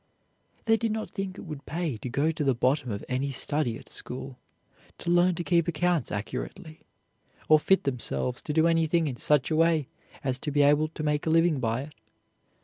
They 0.65 0.77
did 0.77 0.91
not 0.91 1.11
think 1.11 1.37
it 1.37 1.43
would 1.45 1.67
pay 1.67 1.95
to 1.97 2.09
go 2.09 2.31
to 2.31 2.43
the 2.43 2.55
bottom 2.55 2.89
of 2.89 3.05
any 3.07 3.29
study 3.29 3.77
at 3.77 3.87
school, 3.87 4.39
to 4.97 5.11
learn 5.11 5.35
to 5.35 5.43
keep 5.43 5.67
accounts 5.67 6.11
accurately, 6.11 6.81
or 7.47 7.59
fit 7.59 7.83
themselves 7.83 8.41
to 8.41 8.51
do 8.53 8.65
anything 8.65 9.05
in 9.05 9.15
such 9.17 9.51
a 9.51 9.55
way 9.55 9.89
as 10.23 10.39
to 10.39 10.49
be 10.49 10.63
able 10.63 10.87
to 10.87 11.03
make 11.03 11.27
a 11.27 11.29
living 11.29 11.59
by 11.59 11.83
it. 11.83 11.93